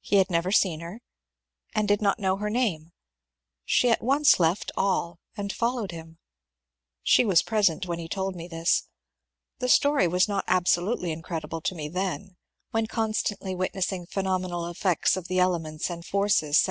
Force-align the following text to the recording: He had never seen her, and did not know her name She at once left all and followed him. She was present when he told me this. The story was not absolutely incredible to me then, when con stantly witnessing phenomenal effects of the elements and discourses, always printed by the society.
He 0.00 0.16
had 0.16 0.30
never 0.30 0.50
seen 0.50 0.80
her, 0.80 1.02
and 1.74 1.86
did 1.86 2.00
not 2.00 2.18
know 2.18 2.38
her 2.38 2.48
name 2.48 2.92
She 3.66 3.90
at 3.90 4.00
once 4.00 4.40
left 4.40 4.72
all 4.78 5.18
and 5.36 5.52
followed 5.52 5.90
him. 5.90 6.16
She 7.02 7.26
was 7.26 7.42
present 7.42 7.84
when 7.84 7.98
he 7.98 8.08
told 8.08 8.34
me 8.34 8.48
this. 8.48 8.84
The 9.58 9.68
story 9.68 10.08
was 10.08 10.26
not 10.26 10.46
absolutely 10.48 11.12
incredible 11.12 11.60
to 11.60 11.74
me 11.74 11.90
then, 11.90 12.38
when 12.70 12.86
con 12.86 13.12
stantly 13.12 13.54
witnessing 13.54 14.06
phenomenal 14.06 14.66
effects 14.68 15.18
of 15.18 15.28
the 15.28 15.38
elements 15.38 15.90
and 15.90 16.00
discourses, 16.00 16.14
always 16.14 16.38
printed 16.38 16.46
by 16.46 16.46
the 16.46 16.54
society. 16.54 16.68